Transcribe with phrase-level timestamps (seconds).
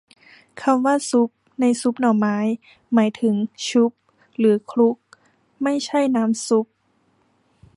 [0.61, 1.29] คำว่า ซุบ
[1.61, 2.37] ในซุบหน่อไม้
[2.93, 3.35] หมายถึง
[3.67, 3.91] ชุบ
[4.37, 4.97] หรือ คลุก
[5.63, 6.65] ไม่ใช่น้ำซุป